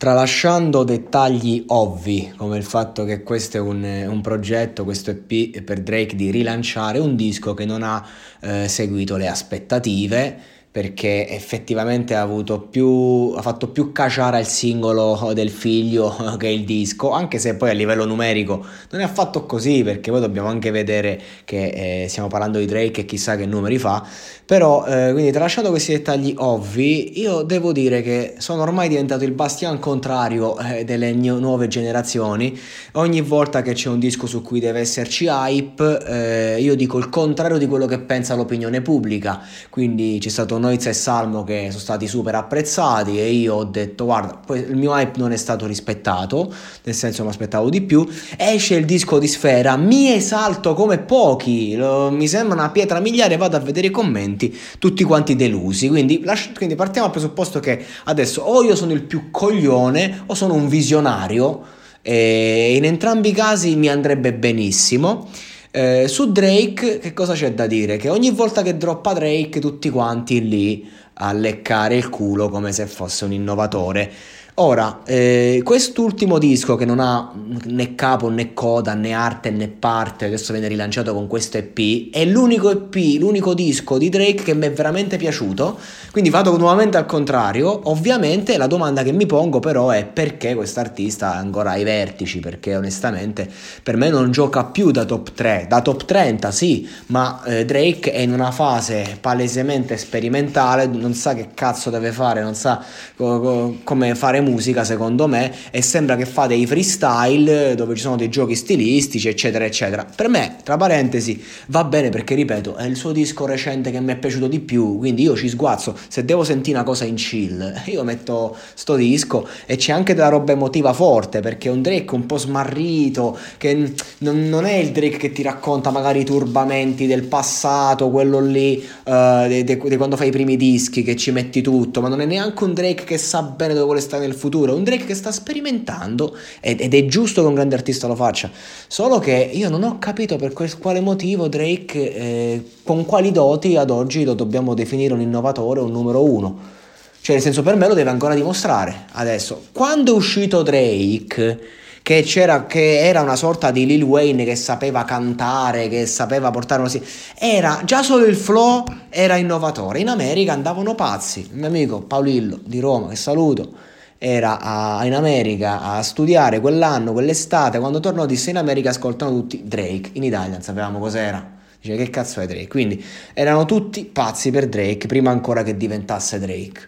[0.00, 5.82] Tralasciando dettagli ovvi, come il fatto che questo è un, un progetto, questo EP per
[5.82, 8.02] Drake di rilanciare un disco che non ha
[8.40, 10.38] eh, seguito le aspettative,
[10.72, 12.28] perché effettivamente ha,
[12.70, 17.70] più, ha fatto più caciara il singolo del figlio che il disco, anche se poi
[17.70, 22.28] a livello numerico non è affatto così, perché poi dobbiamo anche vedere che eh, stiamo
[22.28, 24.06] parlando di Drake e chissà che numeri fa,
[24.46, 29.32] però eh, quindi tralasciando questi dettagli ovvi, io devo dire che sono ormai diventato il
[29.32, 32.56] bastian contrario eh, delle nuove generazioni,
[32.92, 37.08] ogni volta che c'è un disco su cui deve esserci hype, eh, io dico il
[37.08, 41.80] contrario di quello che pensa l'opinione pubblica, quindi c'è stato Noiz e Salmo che sono
[41.80, 46.52] stati super apprezzati e io ho detto guarda il mio hype non è stato rispettato
[46.84, 48.06] nel senso mi aspettavo di più.
[48.36, 53.36] Esce il disco di Sfera mi esalto come pochi lo, mi sembra una pietra miliare
[53.36, 55.88] vado a vedere i commenti tutti quanti delusi.
[55.88, 60.34] Quindi, lascio, quindi partiamo dal presupposto che adesso o io sono il più coglione o
[60.34, 65.28] sono un visionario e in entrambi i casi mi andrebbe benissimo
[65.70, 67.96] eh, su Drake, che cosa c'è da dire?
[67.96, 72.86] Che ogni volta che droppa Drake, tutti quanti lì a leccare il culo come se
[72.86, 74.10] fosse un innovatore.
[74.54, 77.32] Ora, eh, quest'ultimo disco che non ha
[77.64, 82.24] né capo né coda né arte né parte, adesso viene rilanciato con questo EP, è
[82.24, 85.78] l'unico EP, l'unico disco di Drake che mi è veramente piaciuto,
[86.10, 87.88] quindi vado nuovamente al contrario.
[87.90, 92.76] Ovviamente la domanda che mi pongo però è perché quest'artista è ancora ai vertici, perché
[92.76, 93.48] onestamente
[93.82, 98.12] per me non gioca più da top 3, da top 30 sì, ma eh, Drake
[98.12, 102.82] è in una fase palesemente sperimentale, non sa che cazzo deve fare, non sa
[103.16, 107.94] co- co- come fare musica musica secondo me e sembra che fa dei freestyle dove
[107.94, 110.06] ci sono dei giochi stilistici eccetera eccetera.
[110.14, 114.12] Per me tra parentesi va bene perché ripeto è il suo disco recente che mi
[114.12, 115.96] è piaciuto di più quindi io ci sguazzo.
[116.08, 120.28] Se devo sentire una cosa in chill io metto sto disco e c'è anche della
[120.28, 124.90] roba emotiva forte perché è un Drake un po' smarrito che non, non è il
[124.90, 130.28] Drake che ti racconta magari i turbamenti del passato quello lì uh, di quando fai
[130.28, 133.42] i primi dischi che ci metti tutto ma non è neanche un Drake che sa
[133.42, 137.42] bene dove vuole stare nel futuro, un Drake che sta sperimentando ed, ed, è giusto
[137.42, 138.50] che un grande artista lo faccia,
[138.86, 143.90] solo che io non ho capito per quale motivo Drake, eh, con quali doti ad
[143.90, 146.78] oggi lo dobbiamo definire un innovatore, un numero uno.
[147.22, 149.04] Cioè, nel senso, per me lo deve ancora dimostrare.
[149.12, 151.58] Adesso, quando è uscito Drake,
[152.02, 156.90] che, che era una sorta di Lil Wayne che sapeva cantare, che sapeva portare una...
[157.38, 159.98] Era già solo il flow era innovatore.
[159.98, 161.40] In America andavano pazzi.
[161.40, 163.89] Il mio amico Paolillo di Roma, che saluto
[164.22, 169.62] era a, in America a studiare quell'anno, quell'estate, quando tornò disse in America ascoltano tutti
[169.64, 171.58] Drake, in Italia non sapevamo cos'era.
[171.80, 172.68] Dice che cazzo è Drake?
[172.68, 176.82] Quindi erano tutti pazzi per Drake prima ancora che diventasse Drake.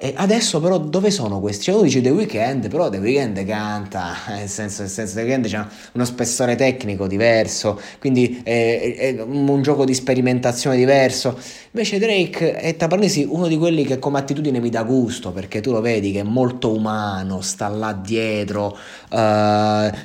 [0.00, 1.64] E adesso però dove sono questi?
[1.64, 5.48] Cioè uno dice The Weeknd, però The Weeknd canta, nel senso, nel senso The Weeknd
[5.48, 11.36] c'ha uno spessore tecnico diverso, quindi è, è un gioco di sperimentazione diverso.
[11.72, 15.72] Invece Drake è Tabarnesi uno di quelli che come attitudine mi dà gusto, perché tu
[15.72, 18.76] lo vedi che è molto umano, sta là dietro,
[19.10, 19.16] uh,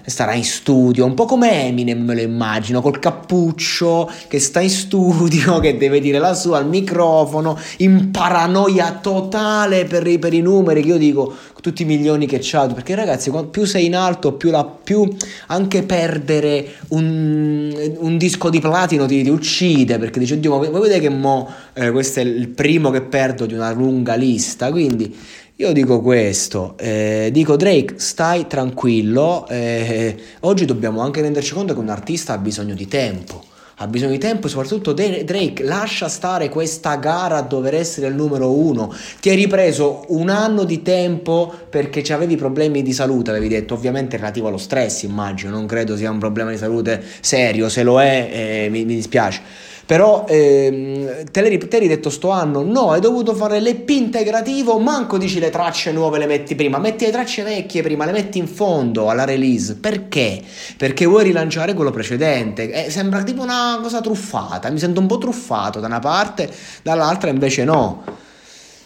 [0.06, 4.70] starà in studio, un po' come Eminem me lo immagino, col cappuccio, che sta in
[4.72, 10.42] studio, che deve dire la sua al microfono, in paranoia totale per i, per i
[10.42, 14.34] numeri che io dico, tutti i milioni che c'ha, perché ragazzi, più sei in alto,
[14.34, 15.08] più, la, più
[15.48, 20.82] anche perdere un, un, disco di platino ti, ti uccide, perché dice, oddio, ma voi
[20.82, 25.16] vedete che mo, eh, questo è il primo che perdo di una lunga lista, quindi...
[25.58, 31.80] Io dico questo, eh, dico Drake, stai tranquillo, eh, oggi dobbiamo anche renderci conto che
[31.80, 33.44] un artista ha bisogno di tempo
[33.78, 38.14] ha bisogno di tempo e soprattutto Drake lascia stare questa gara a dover essere il
[38.14, 38.94] numero uno.
[39.20, 44.18] Ti hai ripreso un anno di tempo perché avevi problemi di salute, avevi detto, ovviamente
[44.18, 48.30] relativo allo stress, immagino, non credo sia un problema di salute serio, se lo è
[48.32, 53.02] eh, mi, mi dispiace Però ehm, te, l'hai, te l'hai detto sto anno, no, hai
[53.02, 57.44] dovuto fare l'EP integrativo, manco dici le tracce nuove le metti prima, metti le tracce
[57.44, 59.76] vecchie prima, le metti in fondo alla release.
[59.76, 60.42] Perché?
[60.78, 62.86] Perché vuoi rilanciare quello precedente.
[62.86, 66.50] Eh, sembra tipo una cosa truffata, mi sento un po' truffato da una parte,
[66.82, 68.04] dall'altra invece no.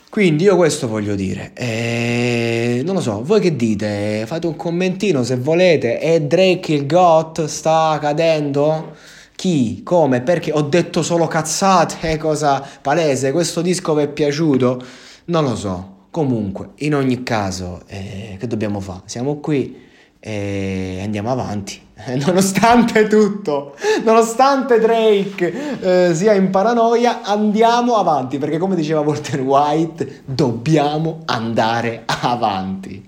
[0.09, 4.23] Quindi io questo voglio dire, eh, non lo so, voi che dite?
[4.25, 7.45] Fate un commentino se volete, è Drake il GOT?
[7.45, 8.95] Sta cadendo?
[9.37, 9.83] Chi?
[9.83, 10.21] Come?
[10.21, 10.51] Perché?
[10.51, 14.83] Ho detto solo cazzate, cosa palese, questo disco vi è piaciuto?
[15.25, 15.95] Non lo so.
[16.09, 19.01] Comunque, in ogni caso, eh, che dobbiamo fare?
[19.05, 19.79] Siamo qui
[20.19, 21.79] e andiamo avanti.
[22.25, 30.23] Nonostante tutto, nonostante Drake eh, sia in paranoia, andiamo avanti perché come diceva Walter White,
[30.25, 33.07] dobbiamo andare avanti.